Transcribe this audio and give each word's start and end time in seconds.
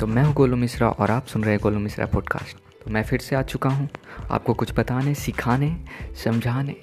तो 0.00 0.06
मैं 0.06 0.22
हूँ 0.24 0.32
गोलू 0.34 0.56
मिश्रा 0.56 0.88
और 0.88 1.10
आप 1.10 1.26
सुन 1.26 1.42
रहे 1.42 1.52
हैं 1.52 1.60
गोलू 1.62 1.78
मिश्रा 1.80 2.06
पॉडकास्ट 2.06 2.56
तो 2.84 2.90
मैं 2.90 3.02
फिर 3.02 3.20
से 3.20 3.36
आ 3.36 3.42
चुका 3.42 3.70
हूँ 3.70 3.88
आपको 4.30 4.54
कुछ 4.54 4.72
बताने, 4.72 5.14
सिखाने, 5.14 5.76
समझाने 6.24 6.76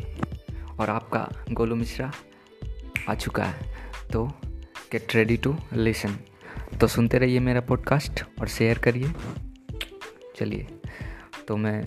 और 0.80 0.90
आपका 0.90 1.28
गोलू 1.52 1.76
मिश्रा 1.76 2.12
आ 3.10 3.16
चुका 3.16 3.44
है। 3.44 4.10
तो 4.14 4.26
गेट 4.92 5.16
रेडी 5.16 5.38
टू 5.38 5.56
लिसन 5.74 6.16
तो 6.82 6.88
सुनते 6.88 7.18
रहिए 7.18 7.40
मेरा 7.40 7.62
पॉडकास्ट 7.62 8.24
और 8.42 8.48
शेयर 8.48 8.78
करिए। 8.78 9.14
चलिए 10.36 10.68
तो 11.48 11.58
मैं 11.58 11.84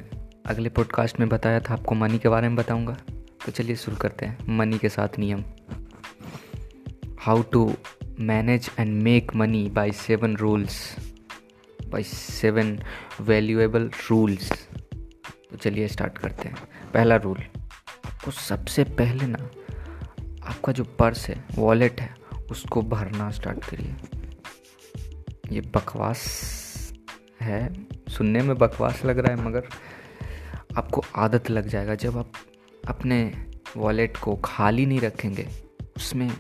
अगले 0.47 0.69
पॉडकास्ट 0.69 1.21
में 1.21 1.29
बताया 1.29 1.61
था 1.61 1.75
आपको 1.75 1.95
मनी 1.95 2.19
के 2.19 2.29
बारे 2.29 2.49
में 2.49 2.57
बताऊँगा। 2.57 2.97
तो 3.47 3.53
चलिए 3.53 3.77
शुरू 3.77 3.97
करते 3.97 4.27
हैं 4.27 4.57
मनी 4.57 4.79
के 4.79 4.89
साथ 4.89 5.19
नियम। 5.19 5.45
How 7.21 7.43
to 7.43 7.73
manage 8.21 8.71
and 8.79 9.03
make 9.03 9.35
money 9.37 9.69
by 9.69 9.91
seven 9.93 10.37
rules 10.37 10.77
by 11.95 12.03
seven 12.03 12.79
valuable 13.21 13.91
rules 14.11 14.51
तो 15.51 15.57
चलिए 15.57 15.89
स्टार्ट 15.89 16.19
करते 16.19 16.49
हैं। 16.49 16.57
पहला 16.95 17.17
रूल 17.17 17.39
आपको 18.07 18.31
सबसे 18.31 18.85
पहले 18.85 19.27
ना, 19.27 19.39
आपका 20.43 20.73
जो 20.73 20.85
पर्स 20.85 21.29
है 21.29 21.45
वॉलेट 21.55 22.01
है, 22.01 22.15
उसको 22.51 22.83
भरना 22.83 23.31
स्टार्ट 23.31 23.65
करिए। 23.65 23.95
ये 25.53 25.61
बकवास 25.61 26.25
है। 27.41 27.87
सुनने 28.09 28.43
में 28.43 28.57
बकवास 28.59 29.05
लग 29.05 29.19
रहा 29.19 29.37
है, 29.37 29.45
मगर 29.45 29.69
आपको 30.77 31.05
आदत 31.17 31.51
लग 31.51 31.69
जाएगा। 31.69 31.95
जब 31.95 32.19
आप 32.19 32.33
अपने 32.89 33.47
वॉलेट 33.77 34.17
को 34.17 34.37
खाली 34.37 34.87
नहीं 34.87 35.01
रखेंगे, 35.01 35.49
उसमें 35.97 36.31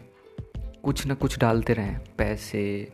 कुछ 0.58 1.06
ना 1.06 1.14
कुछ 1.14 1.38
डालते 1.38 1.72
रहें। 1.72 1.98
पैसे 2.18 2.92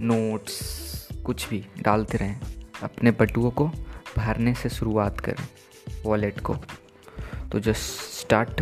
नोट्स 0.00 1.01
कुछ 1.24 1.48
भी 1.48 1.64
डालते 1.80 2.18
रहें। 2.18 2.40
अपने 2.82 3.10
बटुओं 3.10 3.50
को 3.50 3.66
भरने 4.16 4.54
से 4.54 4.68
शुरुआत 4.68 5.20
करें 5.20 5.46
वॉलेट 6.04 6.40
को। 6.40 6.54
तो 7.52 7.60
जस्ट 7.60 8.00
स्टार्ट 8.12 8.60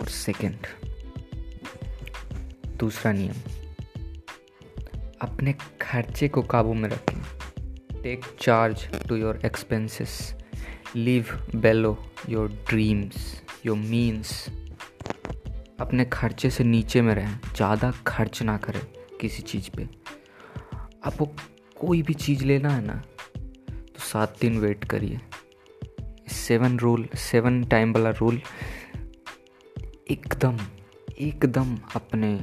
और 0.00 0.08
सेकंड 0.08 0.66
दूसरा 2.78 3.12
नियम। 3.12 3.40
अपने 5.22 5.54
खर्चे 5.82 6.28
को 6.28 6.42
काबू 6.42 6.74
में 6.74 6.88
रखें। 6.88 7.20
Take 8.02 8.24
charge 8.40 8.86
to 9.08 9.16
your 9.16 9.40
expenses 9.44 10.34
live 10.96 11.26
below 11.56 11.96
your 12.28 12.48
dreams 12.68 13.42
your 13.66 13.76
means 13.76 14.32
अपने 15.80 16.04
खर्चे 16.04 16.50
से 16.50 16.64
नीचे 16.64 17.00
में 17.02 17.14
रहें। 17.14 17.38
ज़्यादा 17.56 17.90
खर्च 18.06 18.42
ना 18.42 18.56
करें 18.56 18.80
किसी 19.20 19.42
चीज़ 19.42 19.70
पे। 19.76 19.88
आपको 21.04 21.26
कोई 21.76 22.02
भी 22.02 22.14
चीज़ 22.14 22.44
लेना 22.44 22.68
है 22.68 22.84
ना 22.86 23.02
तो 23.68 23.98
सात 23.98 24.36
दिन 24.40 24.58
वेट 24.58 24.84
करिए। 24.84 25.20
सेवन 26.28 26.78
रूल 26.78 27.08
सेवन 27.14 27.64
टाइम 27.64 27.92
वाला 27.92 28.10
रूल 28.10 28.40
एकदम 30.10 30.58
एकदम 31.18 31.76
अपने 31.96 32.40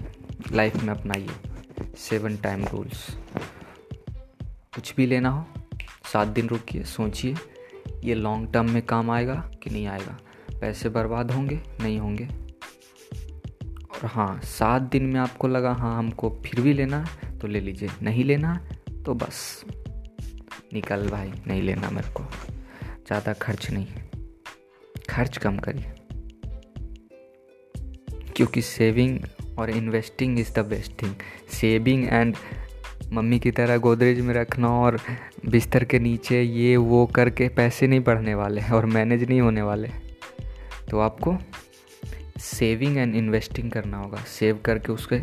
लाइफ 0.51 0.75
में 0.83 0.93
अपनाइए। 0.93 1.29
सेवन 1.97 2.37
टाइम 2.37 2.65
रूल्स 2.65 3.17
कुछ 4.75 4.93
भी 4.95 5.05
लेना 5.05 5.29
हो, 5.29 5.45
सात 6.13 6.27
दिन 6.27 6.47
रुकिए, 6.47 6.83
सोचिए, 6.83 7.35
ये 8.03 8.15
लॉन्ग 8.15 8.51
टर्म 8.53 8.71
में 8.71 8.81
काम 8.81 9.11
आएगा 9.11 9.35
कि 9.63 9.69
नहीं 9.69 9.87
आएगा? 9.87 10.17
पैसे 10.61 10.89
बर्बाद 10.89 11.31
होंगे, 11.31 11.61
नहीं 11.81 11.99
होंगे? 11.99 12.25
और 13.85 14.05
हाँ 14.05 14.41
सात 14.41 14.81
दिन 14.81 15.05
में 15.05 15.19
आपको 15.19 15.47
लगा 15.47 15.73
हाँ 15.73 15.97
हमको 15.97 16.29
फिर 16.45 16.61
भी 16.61 16.73
लेना 16.73 17.03
है 17.03 17.30
तो 17.41 17.47
ले 17.47 17.59
लीजिए। 17.59 17.89
नहीं 18.01 18.23
लेना 18.23 18.55
तो 19.05 19.13
बस। 19.13 19.65
निकल 20.73 21.07
भाई, 21.09 21.31
नहीं 21.47 21.61
लेना 21.61 21.89
मेरे 21.89 22.11
को। 22.11 22.23
ज़्यादा 23.07 23.33
खर्च 23.33 23.69
नहीं 23.71 23.87
खर्च 25.09 25.37
कम 25.37 25.57
करिए। 25.57 25.91
क्योंकि 28.35 28.61
सेविंग 28.61 29.19
और 29.59 29.69
investing 29.69 30.39
is 30.39 30.51
the 30.53 30.59
best 30.59 31.01
thing 31.01 31.15
saving 31.51 32.03
and 32.03 32.35
mummy 33.13 33.39
की 33.39 33.51
तरह 33.51 33.77
गोदरेज 33.77 34.19
में 34.19 34.33
रखना 34.33 34.69
और 34.69 34.99
बिस्तर 35.49 35.83
के 35.83 35.99
नीचे 35.99 36.41
ये 36.41 36.77
वो 36.77 37.05
करके 37.05 37.47
पैसे 37.49 37.87
नहीं 37.87 37.99
बढ़ने 37.99 38.35
वाले 38.35 38.61
और 38.73 38.85
मैनेज 38.85 39.23
नहीं 39.29 39.41
होने 39.41 39.61
वाले। 39.61 39.89
तो 40.89 40.99
आपको 40.99 41.37
सेविंग 42.39 42.97
एंड 42.97 43.15
इन्वेस्टिंग 43.15 43.71
करना 43.71 43.97
होगा। 43.97 44.17
सेव 44.17 44.59
करके 44.65 44.91
उसके 44.91 45.19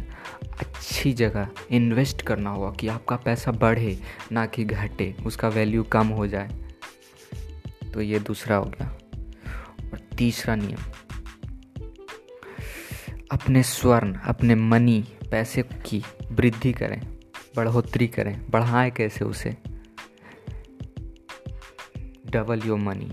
अच्छी 0.58 1.12
जगह 1.12 1.48
इन्वेस्ट 1.70 2.22
करना 2.22 2.50
होगा 2.50 2.70
कि 2.70 2.88
आपका 2.88 3.16
पैसा 3.16 3.52
बढ़े, 3.52 4.00
ना 4.32 4.46
कि 4.46 4.64
घटे, 4.64 5.16
उसका 5.26 5.48
वैल्यू 5.48 5.82
कम 5.82 6.06
हो 6.06 6.26
जाए। 6.26 6.48
तो 7.94 8.00
ये 8.00 8.18
दूसरा 8.18 8.56
हो 8.56 8.64
गया। 8.64 8.98
और 9.92 9.98
तीसरा 10.18 10.54
नियम। 10.54 10.78
अपने 13.30 13.62
स्वर्ण, 13.62 14.14
अपने 14.14 14.54
मनी 14.54 15.04
पैसे 15.30 15.62
की 15.62 16.02
वृद्धि 16.32 16.72
करें, 16.72 17.16
बढ़ोतरी 17.56 18.08
करें, 18.08 18.50
बढ़ाएँ 18.50 18.90
कैसे 18.90 19.24
उसे? 19.24 19.56
Double 22.30 22.60
your 22.66 22.78
money 22.78 23.12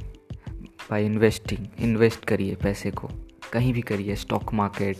by 0.89 1.05
investing 1.05 1.67
invest 1.79 2.25
करिए 2.25 2.55
पैसे 2.55 2.91
को। 2.91 3.24
कहीं 3.55 3.73
भी 3.73 3.81
करिए 3.81 4.15
stock 4.15 4.53
market 4.53 4.97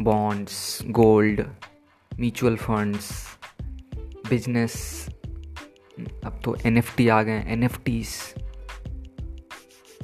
bonds 0.00 0.78
gold 0.86 1.40
mutual 2.20 2.56
funds 2.56 3.26
business 4.30 5.06
अब 6.24 6.40
तो 6.44 6.56
एनएफटी 6.66 7.08
आ 7.08 7.22
गए 7.22 7.44
N 7.48 7.62
F 7.62 7.78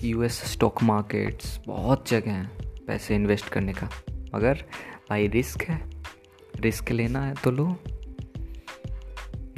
U 0.04 0.22
S 0.22 0.32
stock 0.32 0.82
markets 0.82 1.60
बहुत 1.66 2.08
जगह 2.08 2.30
हैं 2.30 2.50
पैसे 2.86 3.14
इन्वेस्ट 3.14 3.48
करने 3.48 3.72
का। 3.72 3.86
मगर 4.34 4.64
भाई 5.10 5.28
रिस्क 5.28 5.62
है 5.62 5.90
रिस्क 6.56 6.90
लेना 6.90 7.26
है 7.26 7.34
तो 7.34 7.50
लो। 7.50 7.76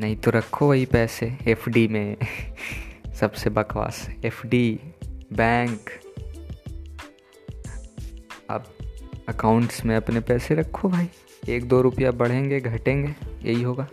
नहीं 0.01 0.17
तो 0.17 0.31
रखो 0.31 0.69
वही 0.69 0.87
पैसे 0.87 1.39
एफडी 1.47 1.89
में। 1.89 2.17
सबसे 3.15 3.51
बकवास 3.51 4.11
एफडी 4.25 4.81
बैंक 5.33 5.91
अकाउंट्स 9.29 9.85
में 9.85 9.97
अपने 9.97 10.21
पैसे 10.21 10.55
रखो 10.55 10.89
भाई। 10.89 11.09
एक 11.49 11.69
दो 11.69 11.81
रुपया 11.83 12.11
बढ़ेंगे 12.11 12.61
घटेंगे 12.61 13.15
यही 13.43 13.63
होगा। 13.63 13.89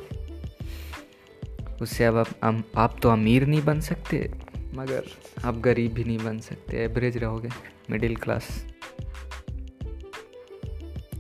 उससे 1.82 2.06
अब 2.06 2.18
आप, 2.18 2.28
आप 2.44 2.64
आप 2.78 2.98
तो 3.02 3.10
अमीर 3.10 3.46
नहीं 3.46 3.64
बन 3.66 3.80
सकते 3.80 4.32
मगर 4.76 5.04
आप 5.46 5.58
गरीब 5.58 5.94
भी 5.94 6.04
नहीं 6.04 6.18
बन 6.18 6.40
सकते 6.40 6.78
एवरेज 6.78 7.18
रहोगे 7.18 7.50
मिडिल 7.92 8.16
क्लास। 8.16 8.66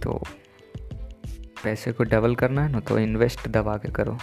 तो 0.04 0.24
पैसे 1.64 1.92
को 1.92 2.04
डबल 2.04 2.36
करना 2.36 2.64
है 2.64 2.72
ना 2.72 2.80
तो 2.80 3.00
इन्वेस्ट 3.00 3.48
दबा 3.48 3.78
के 3.78 3.92
करो 3.92 4.18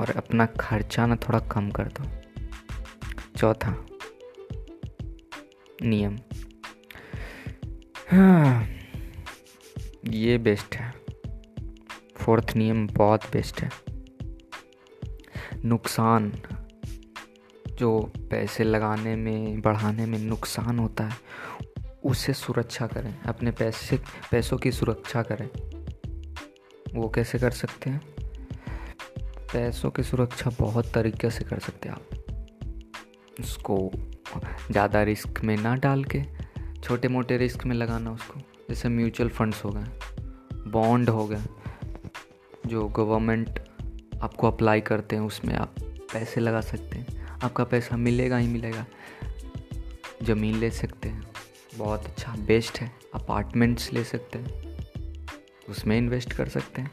और 0.00 0.10
अपना 0.10 0.46
खर्चा 0.46 1.06
ना 1.06 1.16
थोड़ा 1.16 1.38
कम 1.38 1.70
कर 1.70 1.84
दो। 1.84 2.04
चौथा 3.36 3.86
नियम। 5.82 6.18
हाँ। 8.10 8.66
ये 10.04 10.38
बेस्ट 10.38 10.76
है। 10.76 10.94
फोर्थ 12.16 12.52
नियम 12.56 12.86
बहुत 12.86 13.24
बेस्ट 13.32 13.60
है। 13.60 13.70
नुकसान। 15.64 16.32
जो 17.78 18.12
पैसे 18.18 18.64
लगाने 18.64 19.16
में, 19.16 19.60
बढ़ाने 19.60 20.06
में 20.06 20.18
नुकसान 20.18 20.78
होता 20.78 21.04
है, 21.04 21.16
उसे 22.04 22.32
सुरक्षा 22.32 22.86
करें। 22.86 23.20
अपने 23.20 23.50
पैसे, 23.50 24.00
पैसों 24.30 24.58
की 24.58 24.72
सुरक्षा 24.72 25.22
करें। 25.22 25.48
वो 26.94 27.08
कैसे 27.08 27.38
कर 27.38 27.50
सकते 27.50 27.90
हैं? 27.90 28.00
पैसों 29.52 29.90
की 29.90 30.02
सुरक्षा 30.02 30.50
बहुत 30.58 30.92
तरीके 30.92 31.30
से 31.30 31.44
कर 31.44 31.58
सकते 31.58 31.88
हैं 31.88 31.96
आप। 31.96 32.10
उसको 33.40 33.90
ज़्यादा 34.70 35.02
रिस्क 35.02 35.40
में 35.44 35.56
ना 35.56 35.76
डाल 35.76 36.04
के 36.04 36.39
छोटे 36.82 37.08
मोटे 37.08 37.36
रिस्क 37.36 37.64
में 37.66 37.74
लगाना 37.76 38.12
उसको। 38.12 38.40
जैसे 38.68 38.88
म्यूचुअल 38.88 39.28
फंड्स 39.28 39.64
हो 39.64 39.70
गए, 39.70 39.86
बॉन्ड 40.66 41.10
हो 41.10 41.26
गए, 41.26 41.42
जो 42.66 42.88
गवर्नमेंट 42.88 43.58
आपको 44.22 44.46
अप्लाई 44.46 44.80
करते 44.80 45.16
हैं, 45.16 45.22
उसमें 45.22 45.54
आप 45.54 45.74
पैसे 46.12 46.40
लगा 46.40 46.60
सकते 46.60 46.98
हैं। 46.98 47.38
आपका 47.42 47.64
पैसा 47.64 47.96
मिलेगा 47.96 48.36
ही 48.36 48.48
मिलेगा। 48.48 48.84
ज़मीन 50.22 50.56
ले 50.56 50.70
सकते 50.70 51.08
हैं, 51.08 51.22
बहुत 51.76 52.06
अच्छा 52.06 52.34
बेस्ट 52.38 52.80
है। 52.80 52.90
अपार्टमेंट्स 53.14 53.92
ले 53.92 54.04
सकते 54.04 54.38
हैं, 54.38 54.76
उसमें 55.68 55.96
इन्वेस्ट 55.98 56.32
कर 56.32 56.48
सकते 56.48 56.82
हैं। 56.82 56.90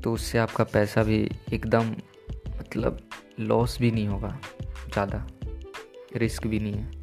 तो 0.00 0.12
उससे 0.12 0.38
आपका 0.38 0.64
पैसा 0.64 1.02
भी 1.02 1.18
एकदम 1.52 1.90
मतलब 2.58 2.98
लॉस 3.40 3.78
भी 3.78 3.90
नहीं 3.90 4.08
होगा, 4.08 4.38
ज़्यादा, 4.92 5.26
रिस्क 6.16 6.46
भी 6.46 6.60
नहीं 6.60 6.74
है। 6.74 6.95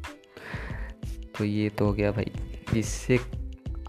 तो 1.38 1.44
ये 1.44 1.68
तो 1.68 1.86
हो 1.86 1.92
गया 1.92 2.10
भाई। 2.12 2.30
इससे 2.76 3.16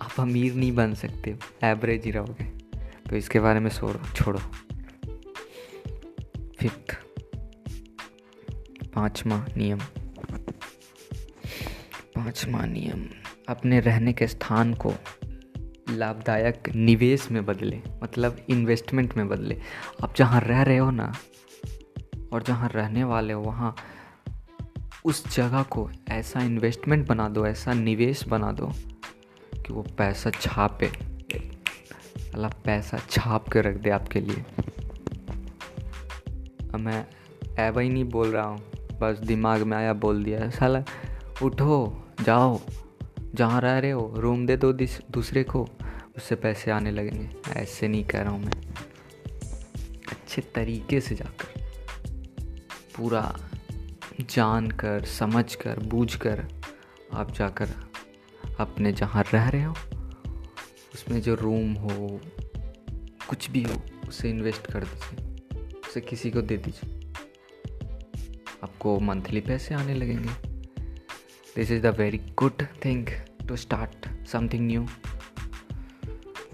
आप 0.01 0.19
अमीर 0.19 0.53
नहीं 0.53 0.71
बन 0.71 0.94
सकते 0.94 1.36
एवरेज 1.63 2.06
ही 2.06 2.12
रहोगे। 2.12 2.44
तो 3.09 3.15
इसके 3.15 3.39
बारे 3.39 3.59
में 3.59 3.69
छोड़ो 3.69 4.00
छोड़ो। 4.15 4.39
फिफ्थ 6.59 6.97
पांचवा 8.95 9.45
नियम। 9.57 9.80
पांचवा 12.15 12.65
नियम, 12.65 13.06
अपने 13.50 13.80
रहने 13.80 14.13
के 14.13 14.27
स्थान 14.27 14.74
को 14.74 14.94
लाभदायक 15.89 16.69
निवेश 16.75 17.30
में 17.31 17.45
बदले 17.45 17.81
मतलब 18.03 18.38
इन्वेस्टमेंट 18.50 19.15
में 19.18 19.27
बदले। 19.27 19.62
आप 20.03 20.15
जहाँ 20.15 20.41
रह 20.41 20.62
रहे 20.62 20.77
हो 20.77 20.91
ना, 20.91 21.12
और 22.33 22.44
जहाँ 22.44 22.69
रहने 22.69 23.03
वाले 23.03 23.33
हो, 23.33 23.41
वहाँ 23.41 23.75
उस 25.05 25.23
जगह 25.35 25.63
को 25.63 25.89
ऐसा 26.09 26.41
इन्वेस्टमेंट 26.41 27.07
बना 27.07 27.27
दो, 27.29 27.45
ऐसा 27.47 27.73
निवेश 27.73 28.27
बना 28.27 28.51
दो 28.51 28.71
कि 29.55 29.73
वो 29.73 29.81
पैसा 29.97 30.29
छापे। 30.31 30.87
अल्लाह 32.33 32.51
पैसा 32.65 32.97
छाप 33.09 33.49
के 33.49 33.61
रख 33.61 33.75
दे 33.75 33.89
आपके 33.89 34.19
लिए। 34.21 34.43
अब 36.65 36.79
मैं 36.79 37.05
ऐब 37.59 37.77
ही 37.79 37.89
नहीं 37.89 38.03
बोल 38.05 38.31
रहा 38.31 38.45
हूँ, 38.45 38.59
बस 39.01 39.19
दिमाग 39.19 39.61
में 39.61 39.77
आया 39.77 39.93
बोल 39.95 40.23
दिया 40.23 40.49
साला, 40.49 40.83
उठो, 41.43 41.77
जाओ, 42.21 42.59
जहाँ 43.35 43.61
रह 43.61 43.77
रहे 43.79 43.91
हो 43.91 44.13
रूम 44.17 44.45
दे 44.45 44.57
दो 44.57 44.71
दूसरे 44.73 45.43
को, 45.43 45.67
उससे 46.17 46.35
पैसे 46.35 46.71
आने 46.71 46.91
लगेंगे। 46.91 47.29
ऐसे 47.53 47.87
नहीं 47.87 48.03
कह 48.03 48.21
रहा 48.21 48.31
हूँ 48.31 48.43
मैं। 48.43 48.61
अच्छे 50.11 50.41
तरीके 50.55 50.99
से 51.01 51.15
जाकर, 51.15 51.61
पूरा 52.97 53.21
जान 54.21 54.71
कर 54.71 55.06
समझ 55.06 55.56
कर 55.56 55.79
बूझ 55.79 56.15
कर 56.15 56.45
आप 57.13 57.31
जाकर 57.31 57.69
अपने 58.59 58.91
जहाँ 58.91 59.23
रह 59.33 59.50
रहे 59.50 59.63
हो, 59.63 59.73
उसमें 60.94 61.21
जो 61.21 61.35
रूम 61.35 61.73
हो, 61.73 62.21
कुछ 63.29 63.50
भी 63.51 63.63
हो, 63.63 63.81
उसे 64.07 64.29
इन्वेस्ट 64.29 64.71
कर 64.71 64.83
दीजिए। 64.83 65.25
उसे 65.65 66.01
किसी 66.01 66.31
को 66.31 66.41
दे 66.41 66.57
दीजिए। 66.57 67.13
आपको 68.63 69.00
मंथली 69.00 69.41
पैसे 69.41 69.75
आने 69.75 69.94
लगेंगे। 69.94 70.29
This 71.56 71.71
is 71.71 71.81
the 71.81 71.85
very 71.85 72.17
good 72.17 72.63
thing 72.85 73.07
to 73.47 73.56
start 73.56 74.25
something 74.27 74.67
new 74.67 74.88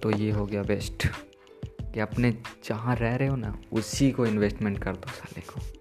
तो 0.04 0.12
ये 0.12 0.32
हो 0.32 0.46
गया 0.46 0.64
बेस्ट 0.64 1.08
कि 1.82 2.00
अपने 2.00 2.32
जहाँ 2.64 2.96
रह 2.96 3.16
रहे 3.16 3.28
हो 3.28 3.36
ना, 3.36 3.60
उसी 3.72 4.12
को 4.12 4.26
इन्वेस्टमेंट 4.26 4.84
कर 4.84 4.96
दो 4.96 5.12
साले 5.12 5.42
को। 5.42 5.81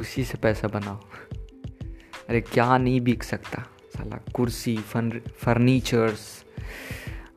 उसी 0.00 0.24
से 0.24 0.38
पैसा 0.38 0.68
बनाओ। 0.68 1.00
अरे 2.28 2.40
क्या 2.40 2.78
नहीं 2.78 3.00
बिक 3.00 3.22
सकता? 3.22 3.62
साला 3.86 4.20
कुर्सी, 4.34 4.76
फन, 4.76 5.10
फर्नीचर्स, 5.36 6.44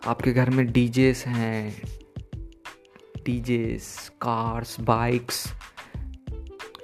आपके 0.07 0.33
घर 0.33 0.49
में 0.49 0.71
डीजेस 0.71 1.25
हैं। 1.27 1.81
डीजेस, 3.25 4.09
कार्स, 4.09 4.79
बाइक्स, 4.79 5.53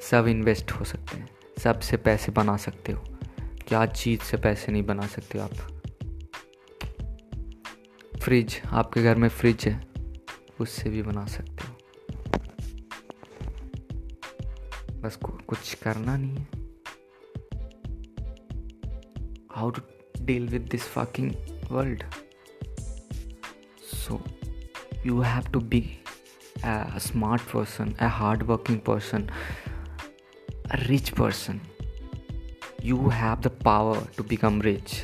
सब 0.01 0.27
इन्वेस्ट 0.27 0.71
हो 0.71 0.85
सकते 0.85 1.18
हैं। 1.18 1.29
सबसे 1.63 1.97
पैसे 1.97 2.31
बना 2.31 2.57
सकते 2.57 2.91
हो। 2.91 3.03
क्या 3.67 3.85
चीज़ 3.85 4.21
से 4.21 4.38
पैसे 4.38 4.71
नहीं 4.71 4.83
बना 4.83 5.07
सकते 5.07 5.38
हो 5.38 5.44
आप? 5.44 5.81
फ्रिज, 8.24 8.62
आपके 8.65 9.03
घर 9.03 9.15
में 9.15 9.29
फ्रिज 9.29 9.65
है, 9.65 9.88
उससे 10.59 10.89
भी 10.89 11.01
बना 11.01 11.25
सकते 11.25 11.67
हो। 11.67 11.77
बस 15.01 15.15
कुछ 15.51 15.74
करना 15.74 16.15
नहीं 16.18 16.36
है। 16.36 16.48
How 19.51 19.69
to 19.69 19.81
deal 20.25 20.48
with 20.48 20.68
this 20.71 20.83
fucking 20.88 21.31
world 21.71 22.03
so 23.94 24.21
you 25.06 25.19
have 25.21 25.51
to 25.53 25.59
be 25.59 25.81
a 26.63 26.98
smart 26.98 27.42
person 27.42 27.94
a 27.94 28.07
hard 28.07 28.44
working 28.44 28.80
person 28.80 29.27
a 30.71 30.75
rich 30.75 31.09
person 31.09 31.59
you 32.83 33.07
have 33.09 33.36
the 33.39 33.48
power 33.65 34.07
to 34.18 34.24
become 34.24 34.62
rich 34.62 34.95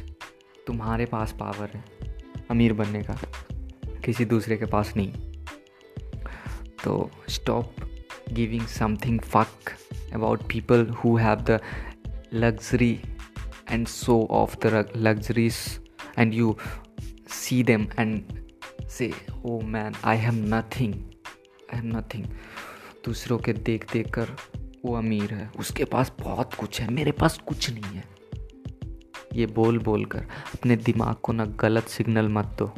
तुम्हारे 0.67 1.05
पास 1.05 1.31
पावर 1.39 1.69
है, 1.75 1.83
अमीर 2.51 2.73
बनने 2.73 3.01
का, 3.03 3.17
किसी 4.05 4.25
दूसरे 4.25 4.57
के 4.57 4.65
पास 4.65 4.93
नहीं। 4.97 5.11
तो 6.83 7.09
stop 7.29 7.75
giving 8.29 8.65
something 8.67 9.19
fuck 9.19 9.75
about 10.13 10.41
people 10.41 10.87
who 10.89 11.15
have 11.15 11.35
the 11.35 11.59
luxury 12.33 12.99
and 13.73 13.85
show 13.85 14.27
off 14.31 14.55
the 14.55 14.83
luxuries, 14.97 15.55
and 16.19 16.31
you 16.31 16.53
see 17.29 17.63
them 17.69 17.81
and 17.99 18.19
say 18.87 19.13
oh 19.45 19.61
man, 19.61 19.95
i 20.05 20.15
have 20.25 20.37
nothing. 20.53 20.93
I 21.73 21.77
have 21.77 21.93
nothing. 21.95 22.25
दूसरों 23.05 23.37
के 23.37 23.53
देख 23.53 23.93
देख 23.93 24.13
कर 24.13 24.27
वो 24.85 24.95
अमीर 24.95 25.33
है। 25.33 25.51
उसके 25.59 25.85
पास 25.85 26.13
बहुत 26.21 26.53
कुछ 26.53 26.81
है। 26.81 26.91
मेरे 26.91 27.11
पास 27.11 27.37
कुछ 27.37 27.69
नहीं 27.69 27.95
है। 27.95 28.03
ये 29.33 29.45
बोल 29.45 29.79
बोल 29.79 30.05
कर 30.05 30.19
अपने 30.55 30.75
दिमाग 30.75 31.15
को 31.15 31.33
ना 31.33 31.45
गलत 31.45 31.83
सिग्नल 31.83 32.29
मत 32.29 32.45
दो। 32.45 32.73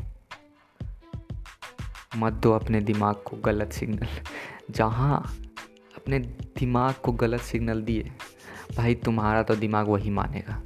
मत 2.16 2.34
दो 2.34 2.52
अपने 2.52 2.81
दिमाग 2.81 3.16
को 3.16 3.38
गलत 3.38 3.72
सिग्नल। 3.72 4.08
जहाँ 4.72 5.36
अपने 6.00 6.19
दिमाग 6.19 6.94
को 6.94 7.12
गलत 7.12 7.42
सिग्नल 7.42 7.81
दिए। 7.81 8.12
भाई, 8.78 8.96
तुम्हारा 8.96 9.44
तो 9.44 9.56
दिमाग 9.56 9.88
वही 9.88 10.10
मानेगा। 10.10 10.63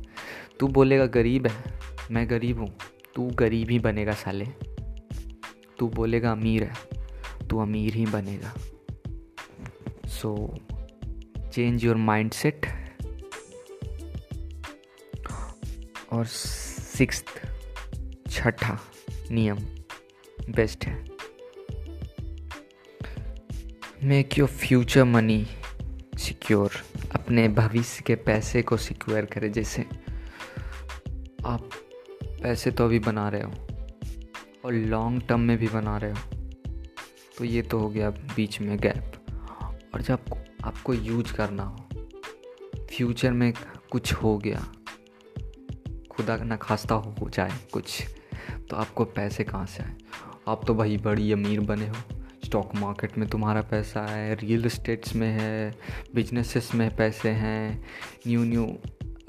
तू 0.59 0.67
बोलेगा, 0.67 1.05
गरीब 1.05 1.47
है, 1.47 1.63
मैं 2.11 2.29
गरीब 2.29 2.59
हूँ। 2.59 2.75
तू 3.15 3.27
गरीब 3.27 3.69
ही 3.69 3.79
बनेगा, 3.79 4.11
साले। 4.11 4.45
तू 5.79 5.87
बोलेगा, 5.87 6.31
अमीर 6.31 6.63
है। 6.63 6.73
तू 7.49 7.59
अमीर 7.59 7.93
ही 7.93 8.05
बनेगा। 8.05 8.53
So 10.07 10.59
change 11.53 11.85
your 11.85 11.95
mind 11.95 12.31
set 12.31 12.65
और 16.11 16.25
सिक्स 16.25 17.23
छठा 18.29 18.79
नियम 19.31 19.57
बेस्ट 20.49 20.85
है। 20.85 21.12
Make 24.03 24.37
your 24.37 24.47
future 24.49 25.03
money 25.03 25.45
secure 26.17 26.71
अपने 27.15 27.47
भविष्य 27.47 28.03
के 28.07 28.15
पैसे 28.15 28.61
को 28.61 28.77
सिक्योर 28.77 29.25
करें। 29.25 29.51
जैसे 29.51 29.85
आप 31.45 31.69
पैसे 32.23 32.71
तो 32.71 32.85
अभी 32.85 32.99
बना 32.99 33.27
रहे 33.29 33.41
हो 33.41 33.51
और 34.65 34.73
लॉन्ग 34.73 35.21
टर्म 35.21 35.39
में 35.39 35.57
भी 35.57 35.67
बना 35.67 35.97
रहे 35.97 36.11
हो 36.11 36.41
तो 37.37 37.45
ये 37.45 37.61
तो 37.61 37.79
हो 37.79 37.89
गया 37.89 38.09
बीच 38.09 38.59
में 38.61 38.77
गैप 38.77 39.13
और 39.93 40.01
जब 40.01 40.19
आपको 40.63 40.93
यूज़ 40.93 41.33
करना 41.33 41.63
हो 41.63 41.87
फ्यूचर 42.91 43.31
में 43.31 43.53
कुछ 43.91 44.13
हो 44.13 44.37
गया, 44.37 44.65
खुदा 46.11 46.37
ना 46.37 46.55
खास्ता 46.55 46.95
हो 46.95 47.29
जाए 47.29 47.51
कुछ 47.71 48.03
तो 48.69 48.75
आपको 48.75 49.05
पैसे 49.05 49.43
कहाँ 49.43 49.65
से 49.65 49.83
आए? 49.83 49.95
आप 50.47 50.65
तो 50.67 50.75
भाई 50.75 50.97
बड़ी 50.97 51.31
अमीर 51.31 51.59
बने 51.59 51.87
हो। 51.87 52.12
स्टॉक 52.53 52.75
मार्केट 52.75 53.17
में 53.17 53.29
तुम्हारा 53.29 53.61
पैसा 53.61 54.01
है 54.01 54.35
रियल 54.35 54.65
इस्टेट्स 54.65 55.15
में 55.15 55.27
है 55.27 55.75
बिजनेसेस 56.15 56.71
में 56.75 56.95
पैसे 56.95 57.29
हैं 57.29 57.85
न्यू 58.27 58.43
न्यू 58.43 58.77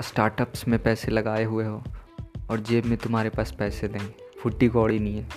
स्टार्टअप्स 0.03 0.69
में 0.69 0.83
पैसे 0.83 1.11
लगाए 1.11 1.45
हुए 1.45 1.65
हो 1.65 1.85
और 2.51 2.61
जेब 2.61 2.85
में 2.85 2.99
तुम्हारे 2.99 3.29
पास 3.29 3.53
पैसे 3.53 3.89
दें 3.89 4.15
फुट्टी 4.41 4.69
कौड़ी 4.69 4.99
नहीं 4.99 5.17
है। 5.17 5.29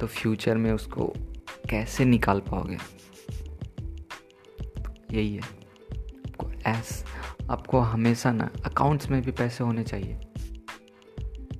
तो 0.00 0.06
फ्यूचर 0.06 0.56
में 0.56 0.72
उसको 0.72 1.14
कैसे 1.70 2.04
निकाल 2.04 2.40
पाओगे? 2.40 2.78
यही 5.12 5.34
है। 5.34 5.42
आपको 6.02 6.52
ऐस 6.52 7.04
आपको 7.50 7.80
हमेशा 7.80 8.32
ना 8.32 8.50
अकाउंट्स 8.66 9.10
में 9.10 9.22
भी 9.22 9.32
पैसे 9.32 9.64
होने 9.64 9.84
चाहिए। 9.84 10.20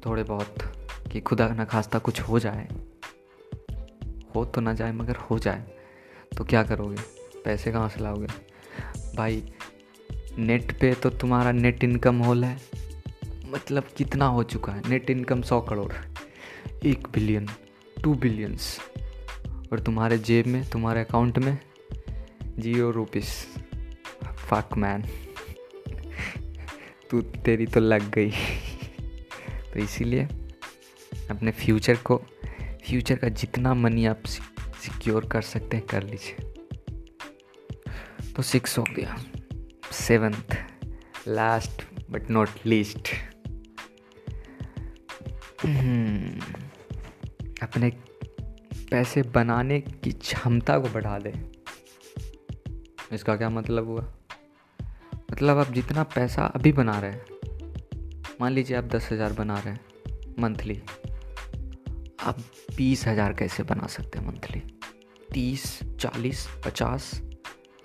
थोड़े 0.07 0.23
बहुत 0.23 0.55
कि 1.13 1.21
खुदा 1.21 1.49
ना 1.49 1.65
खास्ता 1.65 1.99
कुछ 1.99 2.21
हो 2.21 2.39
जाए। 2.39 2.69
हो 4.35 4.45
तो 4.45 4.61
ना 4.61 4.75
जाए, 4.75 4.93
मगर 4.93 5.17
हो 5.17 5.39
जाए 5.39 5.65
तो 6.37 6.45
क्या 6.45 6.63
करोगे? 6.63 6.97
पैसे 7.45 7.73
कहाँ 7.73 7.89
से 7.89 8.03
लाओगे? 8.03 8.27
भाई 9.17 9.43
नेट 10.39 10.73
पे 10.81 10.95
तो 10.95 11.11
तुम्हारा 11.11 11.53
नेट 11.53 11.85
इनकम 11.85 12.19
होल 12.19 12.45
है। 12.45 12.59
मतलब 13.47 13.85
कितना 13.97 14.27
हो 14.27 14.43
चुका 14.43 14.73
है? 14.73 14.83
नेट 14.89 15.11
इनकम 15.11 15.43
सौ 15.43 15.61
करोड़, 15.61 15.93
एक 16.85 17.09
बिलियन 17.09 17.49
टू 18.03 18.15
बिलियंस 18.15 18.79
और 19.73 19.81
तुम्हारे 19.81 20.19
जेब 20.19 20.47
में, 20.47 20.69
तुम्हारे 20.71 21.01
अकाउंट 21.01 21.39
में 21.39 21.59
ज़ीरो 22.59 22.91
रुपीस 22.91 23.47
फक 24.49 24.77
मैन 24.77 25.05
तू, 27.11 27.21
तेरी 27.21 27.67
तो 27.67 27.81
लग 27.81 28.11
गई। 28.11 28.31
तो 29.73 29.81
इसीलिए 29.81 30.29
अपने 31.31 31.51
फ्यूचर 31.51 31.97
को 31.97 32.21
फ्यूचर 32.89 33.17
का 33.17 33.29
जितना 33.29 33.73
मनी 33.75 34.05
आप 34.07 34.23
सिक्योर 34.25 35.25
कर 35.27 35.43
सकते 35.43 35.77
हैं, 35.77 35.87
कर 35.87 36.03
लीजिए। 36.03 36.37
तो 38.33 38.43
सिक्स 38.43 38.79
हो 38.79 38.85
गया। 38.97 39.17
Seventh 39.93 40.57
last 41.29 41.83
but 42.11 42.31
not 42.31 42.49
least 42.67 43.09
अपने 47.63 47.91
पैसे 48.91 49.23
बनाने 49.35 49.81
की 49.81 50.13
क्षमता 50.13 50.79
को 50.79 50.89
बढ़ा 50.89 51.19
दे। 51.19 51.33
इसका 53.13 53.37
क्या 53.37 53.51
मतलब 53.51 53.87
हुआ? 53.87 54.07
मतलब 55.33 55.59
आप 55.59 55.73
जितना 55.73 56.03
पैसा 56.15 56.45
अभी 56.47 56.73
बना 56.73 56.99
रहे 57.01 57.11
हैं, 57.11 57.25
मान 58.41 58.53
लीजिए 58.53 58.77
आप 58.77 58.85
दस 58.87 59.09
हज़ार 59.13 59.33
बना 59.33 59.59
रहे 59.59 59.75
हैं 59.75 59.81
मंथली 60.39 60.81
आप 62.21 62.39
बीस 62.77 63.07
हज़ार 63.07 63.33
कैसे 63.33 63.63
बना 63.63 63.87
सकते 63.87 64.19
हैं 64.19 64.27
मंथली 64.27 64.63
तीस, 65.33 65.79
चालीस, 66.01 66.47
पचास, 66.65 67.11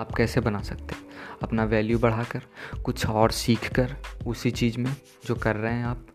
आप 0.01 0.13
कैसे 0.15 0.39
बना 0.39 0.61
सकते 0.61 0.95
हैं? 0.95 1.01
अपना 1.43 1.63
वैल्यू 1.63 1.99
बढ़ाकर, 1.99 2.41
कुछ 2.85 3.05
और 3.05 3.31
सीख 3.31 3.71
कर 3.73 3.95
उसी 4.27 4.51
चीज़ 4.51 4.77
में 4.79 4.95
जो 5.25 5.35
कर 5.35 5.55
रहे 5.55 5.73
हैं 5.73 5.85
आप, 5.85 6.07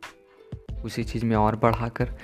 उसी 0.84 1.04
चीज़ 1.04 1.24
में 1.24 1.36
और 1.36 1.56
बढ़ाकर, 1.56 2.14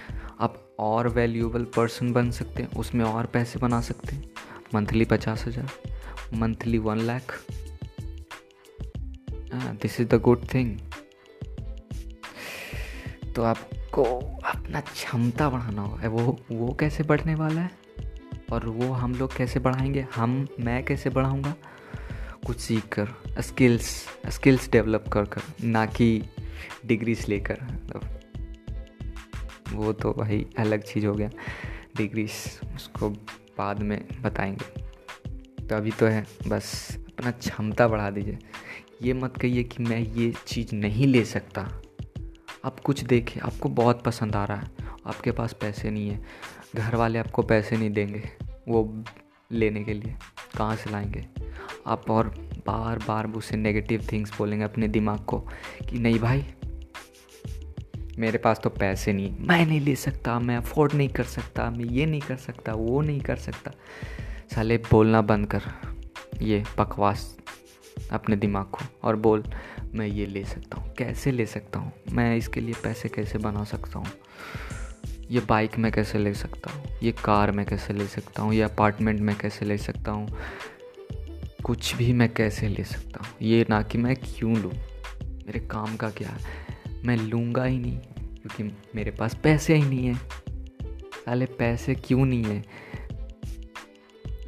आप 0.41 0.61
और 0.79 1.09
वैल्यूएबल 1.09 1.65
पर्सन 1.77 2.13
बन 2.13 2.31
सकते 2.31 2.63
हैं, 2.63 2.71
उसमें 2.71 3.05
और 3.05 3.27
पैसे 3.27 3.59
बना 3.59 3.81
सकते 3.81 4.15
हैं। 4.17 4.31
मंथली 4.75 5.05
पचास 5.05 5.45
हज़ार 5.47 5.71
monthly 6.35 6.79
one 6.79 6.99
lakh 6.99 7.39
this 9.83 10.01
is 10.01 10.09
the 10.09 10.21
good 10.21 10.47
thing 10.55 10.79
तो 13.37 13.43
आपको 13.95 14.37
अपना 14.45 14.81
क्षमता 14.81 15.51
बढ़ाना 15.51 15.83
होगा। 15.83 16.09
वो 16.09 16.39
वो 16.53 16.75
कैसे 16.75 17.03
बढ़ने 17.03 17.35
वाला 17.35 17.61
है? 17.61 17.71
और 18.53 18.67
वो 18.67 18.93
हम 18.93 19.15
लोग 19.15 19.37
कैसे 19.37 19.61
बढ़ाएँगे? 19.61 20.07
हम, 20.15 20.49
मैं 20.61 20.85
कैसे 20.85 21.11
बढ़ाऊँगा? 21.11 21.55
कुछ 22.47 22.61
सीख 22.61 22.99
कर 22.99 23.43
स्किल्स 23.43 24.07
स्किल्स 24.29 24.71
डेवलप 24.71 25.05
कर 25.13 25.25
कर, 25.25 25.41
ना 25.65 25.87
कि 25.87 26.23
डिग्रीज 26.87 27.29
लेकर। 27.29 27.57
वो 29.73 29.93
तो 29.93 30.13
भाई 30.13 30.47
अलग 30.59 30.83
चीज़ 30.83 31.07
हो 31.07 31.15
गया। 31.15 31.31
डिग्रीज 31.97 32.61
उसको 32.77 33.11
बाद 33.59 33.81
में 33.81 34.09
बताएँगे। 34.23 34.67
तो 35.67 35.77
अभी 35.77 35.91
तो 35.91 36.07
है, 36.07 36.27
बस 36.49 36.97
अपना 36.97 37.31
क्षमता 37.31 37.89
बढ़ा 37.89 38.11
दीजिए। 38.11 38.39
ये 39.03 39.13
मत 39.13 39.37
कहिए 39.37 39.63
कि 39.63 39.83
मैं 39.83 40.01
ये 40.01 40.35
चीज़ 40.47 40.75
नहीं 40.75 41.07
ले 41.07 41.25
सकता। 41.25 41.81
आप 42.65 42.81
कुछ 42.81 43.05
देखें, 43.05 43.41
आपको 43.41 43.69
बहुत 43.69 44.03
पसंद 44.03 44.37
आ 44.37 44.45
रहा 44.45 44.57
है। 44.57 44.71
आपके 45.07 45.33
पास 45.33 45.53
पैसे 45.53 45.91
नहीं 45.91 46.09
है। 46.09 46.25
घर 46.77 46.97
वाले 46.97 47.19
आपको 47.19 47.43
पैसे 47.43 47.77
नहीं 47.77 47.91
देंगे 47.91 48.31
वो 48.69 49.05
लेने 49.53 49.85
के 49.85 49.95
लिए। 49.95 50.15
कहाँ 50.59 50.77
से 50.77 50.91
लाएँगे? 50.91 51.27
आप 51.87 52.11
और 52.11 52.29
बार 52.67 52.99
बार 52.99 53.27
उससे 53.27 53.57
नेगेटिव 53.57 54.09
थिंग्स 54.13 54.39
बोलेंगे 54.39 54.65
अपने 54.65 54.89
दिमाग 54.89 55.19
को 55.19 55.39
कि 55.91 55.99
नहीं 55.99 56.19
भाई, 56.19 56.55
मेरे 58.19 58.39
पास 58.39 58.61
तो 58.61 58.71
पैसे 58.71 59.13
नहीं 59.13 59.37
मैं 59.41 59.67
नहीं 59.67 59.81
ले 59.81 59.97
सकता, 59.97 60.39
मैं 60.39 60.57
अफोर्ड 60.57 60.95
नहीं 60.95 61.09
कर 61.09 61.25
सकता, 61.25 61.71
मैं 61.71 61.85
ये 61.85 62.07
नहीं 62.07 62.21
कर 62.21 62.37
सकता, 62.37 62.73
वो 62.73 63.01
नहीं 63.01 63.21
कर 63.21 63.37
सकता। 63.37 63.71
साले 64.55 64.79
बोलना 64.79 65.23
बंद 65.23 65.47
कर 65.47 65.63
ये 66.43 66.65
बकवास 66.79 67.37
अपने 68.13 68.37
दिमाग 68.37 68.65
को 68.65 68.79
और 69.03 69.17
बोल 69.17 69.45
मैं 69.95 70.07
ये 70.07 70.27
ले 70.27 70.45
सकता 70.45 70.81
हूँ। 70.81 70.95
कैसे 70.95 71.33
ले 71.33 71.47
सकता 71.47 71.79
हूँ? 71.79 71.93
मैं 72.13 72.37
इसके 72.37 72.61
लिए 72.61 72.75
पैसे 72.85 73.09
कैसे 73.09 73.39
बना 73.39 73.65
सकता 73.65 73.99
हूँ? 73.99 74.07
ये 75.31 75.41
बाइक 75.41 75.79
में 75.79 75.93
कैसे 75.93 76.19
ले 76.19 76.35
सकता 76.35 76.73
हूँ? 76.73 76.85
ये 77.03 77.13
कार 77.13 77.53
में 77.53 77.67
कैसे 77.67 77.93
ले 77.93 78.07
सकता 78.07 78.43
हूँ? 78.43 78.55
ये 78.55 78.63
अपार्टमेंट 78.63 79.21
में 79.21 79.39
कैसे 79.39 79.65
ले 79.65 79.79
सकता 79.79 80.13
हूँ? 80.13 80.29
कुछ 81.65 81.95
भी 81.95 82.13
मैं 82.13 82.35
कैसे 82.35 82.69
ले 82.69 82.85
सकता 82.85 83.25
हूँ? 83.25 83.35
ये 83.43 83.67
ना 83.71 83.83
कि 83.83 83.99
मैं 83.99 84.17
क्यों 84.17 84.57
लूँ? 84.57 84.73
मेरे 85.25 85.61
काम 85.61 85.97
का 85.97 86.11
क्या 86.11 86.39
मैं 87.05 87.17
लूँगा 87.17 87.65
ही 87.65 87.79
नहीं, 87.79 87.99
क्योंकि 88.19 88.77
मेरे 88.95 89.11
पास 89.11 89.35
पैसे 89.35 89.75
ही 89.75 89.83
नहीं 89.83 90.07
है। 90.07 90.15
साले, 91.15 91.47
पैसे 91.47 91.95
क्यों 91.95 92.25
नहीं 92.25 92.45
है? 92.45 92.65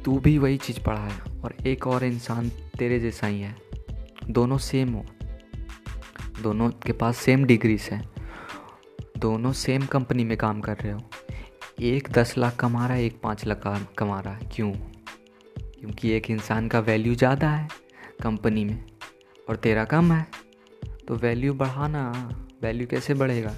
तू 0.05 0.19
भी 0.19 0.37
वही 0.37 0.57
चीज़ 0.57 0.79
पढ़ा 0.79 1.01
है 1.01 1.41
और 1.41 1.67
एक 1.67 1.87
और 1.87 2.03
इंसान 2.03 2.49
तेरे 2.49 2.99
जैसा 2.99 3.27
ही 3.27 3.41
है। 3.41 3.55
दोनों 4.29 4.57
सेम 4.57 4.93
हो। 4.93 5.05
दोनों 6.41 6.69
के 6.69 6.93
पास 6.93 7.17
सेम 7.17 7.43
डिग्रीज 7.45 7.81
हैं। 7.81 8.09
दोनों 9.17 9.51
सेम 9.53 9.85
कंपनी 9.85 10.23
में 10.23 10.37
काम 10.37 10.61
कर 10.61 10.77
रहे 10.77 10.91
हो। 10.93 11.01
एक 11.81 12.09
दस 12.11 12.37
लाख 12.37 12.55
कमा 12.55 12.87
रहा 12.87 12.97
है, 12.97 13.05
एक 13.05 13.19
पाँच 13.21 13.45
लाख 13.45 13.61
कमा 13.97 14.19
रहा 14.19 14.33
है। 14.33 14.49
क्यों? 14.55 14.71
क्योंकि 14.71 16.09
एक 16.09 16.31
इंसान 16.31 16.67
का 16.67 16.79
वैल्यू 16.79 17.15
ज़्यादा 17.15 17.49
है 17.49 17.67
कंपनी 18.23 18.65
में 18.65 18.83
और 19.49 19.55
तेरा 19.55 19.85
कम 19.85 20.11
है। 20.11 20.27
तो 21.07 21.15
वैल्यू 21.15 21.53
बढ़ाना 21.53 22.11
वैल्यू 22.61 22.87
कैसे 22.87 23.13
बढ़ेगा? 23.13 23.55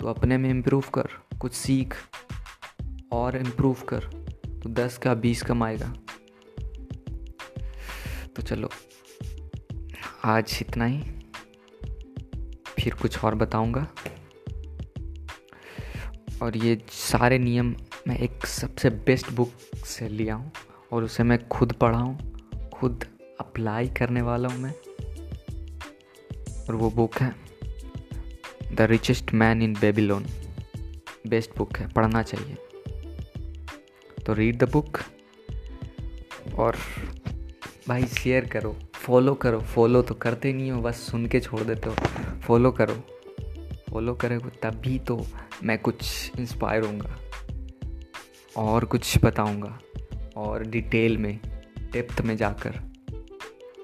तो 0.00 0.06
अपने 0.06 0.38
में 0.38 0.50
इम्प्रूव 0.50 0.84
कर, 0.94 1.08
कुछ 1.40 1.52
सीख 1.52 1.94
और 3.12 3.36
इम्प्रूव 3.36 3.76
कर। 3.88 4.00
तो 4.62 4.68
दस 4.68 4.98
का 4.98 5.14
बीस 5.14 5.42
कमाएगा। 5.42 5.92
तो 8.36 8.42
चलो, 8.42 8.70
आज 10.24 10.58
इतना 10.62 10.84
ही। 10.84 11.02
फिर 12.80 12.94
कुछ 12.94 13.24
और 13.24 13.34
बताऊँगा। 13.34 13.86
और 16.42 16.56
ये 16.56 16.78
सारे 16.90 17.38
नियम 17.38 17.74
मैं 18.08 18.18
एक 18.18 18.46
सबसे 18.46 18.90
बेस्ट 19.06 19.30
बुक 19.32 19.52
से 19.86 20.08
लिया 20.08 20.34
हूँ 20.34 20.52
और 20.92 21.04
उसे 21.04 21.22
मैं 21.22 21.38
खुद 21.48 21.72
पढ़ा 21.72 21.98
हूँ, 21.98 22.18
खुद 22.74 23.04
अप्लाई 23.40 23.88
करने 23.88 24.22
वाला 24.22 24.48
हूँ 24.48 24.58
मैं। 24.58 24.72
और 26.60 26.74
वो 26.74 26.90
बुक 26.90 27.16
है 27.16 27.34
the 28.74 28.80
richest 28.80 29.32
man 29.34 29.62
in 29.62 29.74
Babylon 29.74 30.26
best 31.26 31.56
book 31.58 31.76
है, 31.76 31.88
पढ़ना 31.88 32.22
चाहिए। 32.22 32.56
तो 34.26 34.32
रीड 34.32 34.58
द 34.58 34.70
बुक 34.72 34.98
और 36.58 36.76
भाई 37.88 38.06
शेयर 38.06 38.44
करो 38.44 38.76
फॉलो 38.94 39.34
करो। 39.34 39.60
फॉलो 39.60 40.02
तो 40.02 40.14
करते 40.14 40.52
नहीं 40.52 40.70
हो, 40.70 40.80
बस 40.82 41.00
सुन 41.00 41.26
के 41.26 41.40
छोड़ 41.40 41.60
देते 41.60 41.88
हो। 41.88 42.29
फॉलो 42.42 42.70
करो। 42.70 42.94
फॉलो 43.90 44.14
करोगे 44.14 44.48
तभी 44.48 44.98
तो 44.98 45.26
मैं 45.64 45.78
कुछ 45.78 46.32
इंस्पायर 46.38 46.82
होऊँगा। 46.82 47.16
और 48.56 48.84
कुछ 48.84 49.24
बताऊँगा। 49.24 49.78
और 50.36 50.62
डिटेल 50.62 51.18
में 51.18 51.40
डेप्थ 51.92 52.20
में 52.20 52.36
जाकर। 52.36 52.70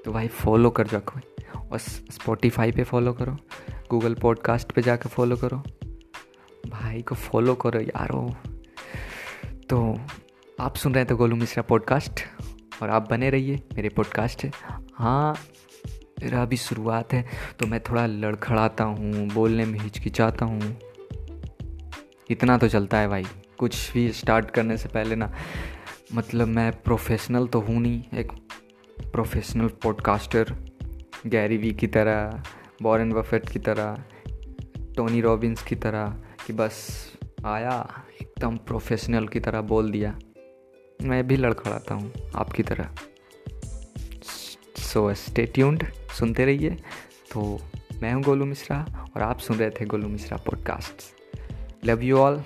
तो 0.05 0.13
भाई 0.13 0.29
फॉलो 0.29 0.71
कर 0.71 0.87
रखो। 0.87 1.21
और 1.71 1.79
स्पॉटिफाई 1.79 2.73
पे 2.73 2.85
फॉलो 2.85 3.13
करो। 3.13 3.37
गूगल 3.91 4.15
पॉडकास्ट 4.15 4.73
पे 4.73 4.83
जाकर 4.83 5.09
फॉलो 5.09 5.37
करो। 5.37 5.63
भाई 6.69 7.03
को 7.03 7.15
फॉलो 7.15 7.55
करो 7.55 7.81
यारो। 7.81 8.35
तो 9.47 10.01
आप 10.61 10.77
सुन 10.77 10.95
रहे 10.95 11.05
थे 11.05 11.15
गोलू 11.15 11.37
मिश्रा 11.37 11.63
पॉडकास्ट 11.63 12.21
और 12.83 12.91
आप 12.91 13.11
बने 13.11 13.31
रहिए 13.31 13.57
मेरे 13.57 13.89
पॉडकास्ट 13.89 14.47
हाँ 14.95 15.35
मेरा 16.23 16.43
अभी 16.43 16.57
शुरुआत 16.57 17.13
है 17.13 17.25
तो 17.61 17.67
मैं 17.67 17.81
थोड़ा 17.81 18.07
लड़खड़ाता 18.07 18.85
हूँ, 18.85 19.29
बोलने 19.29 19.65
में 19.65 19.79
हिचकिचाता 19.81 20.45
हूँ। 20.45 20.77
इतना 22.31 22.57
तो 22.59 22.69
चलता 22.69 22.99
है 22.99 23.09
भाई। 23.09 23.25
कुछ 23.59 23.93
भी 23.93 24.11
स्टार्ट 24.13 24.51
करने 24.51 24.77
से 24.77 24.89
पहले 24.89 25.17
ना 25.17 25.33
मतलब 26.15 26.49
मैं 26.49 26.71
प्रोफेशनल 26.83 27.47
तो 27.47 27.61
हूँ 27.61 27.81
नहीं, 27.81 28.03
एक 28.15 28.33
प्रोफेशनल 29.13 29.69
पॉडकास्टर 29.83 30.55
गैरी 31.27 31.57
वी 31.57 31.73
की 31.73 31.87
तरह 31.87 32.43
बॉरन 32.83 33.13
बफेट 33.13 33.49
की 33.49 33.59
तरह 33.59 34.05
टोनी 34.97 35.21
रॉबिन्स 35.21 35.63
की 35.63 35.77
तरह, 35.77 36.15
कि 36.47 36.53
बस 36.53 36.87
आया, 37.47 38.05
एकदम 38.21 38.57
प्रोफेशनल 38.57 39.27
की 39.29 39.41
तरह 39.41 39.61
बोल 39.61 39.91
दिया। 39.91 40.19
मैं 41.03 41.27
भी 41.27 41.37
लड़खड़ाता 41.37 41.95
हूँ, 41.95 42.13
आपकी 42.35 42.63
तरह। 42.63 42.91
सो 44.97 45.15
स्टे 45.15 45.47
ट्यून्ड 45.47 45.85
सुनते 46.19 46.45
रहिए। 46.45 46.71
तो 47.33 47.61
मैं 48.03 48.13
हूँ 48.13 48.23
गोलू 48.23 48.45
मिश्रा 48.45 49.09
और 49.17 49.23
आप 49.23 49.39
सुन 49.39 49.57
रहे 49.57 49.71
थे 49.71 49.85
Golu 49.85 50.09
Mishra 50.09 50.37
podcast 50.37 51.03
love 51.87 52.03
you 52.03 52.19
all 52.19 52.43